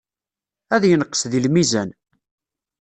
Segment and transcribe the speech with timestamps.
[0.75, 1.89] Ad yenqes deg lmizan.